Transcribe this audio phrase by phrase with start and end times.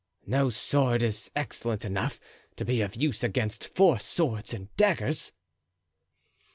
[0.25, 2.19] "No sword is excellent enough
[2.55, 5.31] to be of use against four swords and daggers."